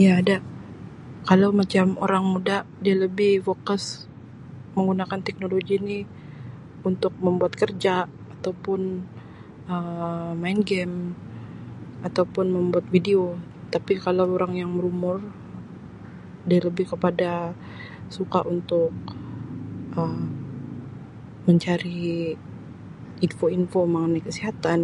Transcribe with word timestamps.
Iya 0.00 0.12
ada 0.20 0.36
kalau 1.28 1.48
macam 1.60 1.86
orang 2.04 2.24
muda 2.32 2.56
dia 2.84 2.94
lebih 3.04 3.32
fokus 3.48 3.82
menggunakan 4.76 5.20
teknologi 5.26 5.74
ni 5.88 5.98
untuk 6.88 7.12
membuat 7.24 7.52
kerja 7.62 7.94
atau 8.34 8.52
pun 8.64 8.80
Um 9.72 10.30
main 10.42 10.60
game 10.70 10.96
atau 12.08 12.24
pun 12.34 12.46
membuat 12.56 12.86
video 12.94 13.22
tapi 13.74 13.92
kalau 14.04 14.24
orang 14.36 14.52
yang 14.60 14.70
berumur 14.76 15.16
dia 16.48 16.60
lebih 16.68 16.86
kepada 16.92 17.32
suka 18.16 18.40
untuk 18.54 18.88
Um 19.98 20.16
mencari 21.46 22.10
info-info 23.26 23.80
mengenai 23.92 24.22
kesihatan. 24.26 24.80